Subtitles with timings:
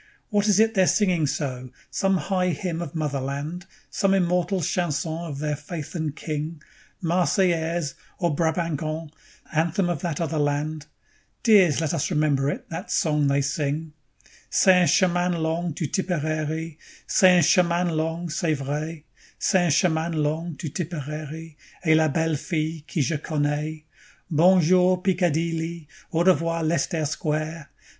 [0.29, 1.69] What is it they're singing so?
[1.91, 3.67] Some high hymn of Motherland?
[3.91, 6.59] Some immortal chanson of their Faith and King?
[7.03, 9.11] 'Marseillaise' or 'Brabanc, on',
[9.53, 10.87] anthem of that other land,
[11.43, 13.93] Dears, let us remember it, that song they sing:
[14.49, 19.03] _"C'est un chemin long 'to Tepararee', C'est un chemin long, c'est vrai;
[19.37, 23.83] C'est un chemin long 'to Tepararee', Et la belle fille qu'je connais.
[24.31, 25.85] Bonjour, Peekadeely!
[26.11, 27.67] Au revoir, Lestaire Squaire!